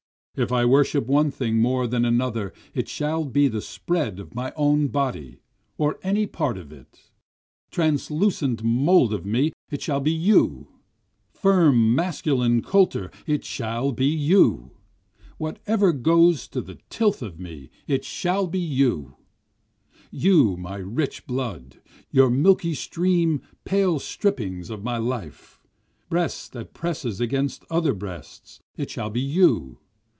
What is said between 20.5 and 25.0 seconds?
my rich blood! your milky stream pale strippings of my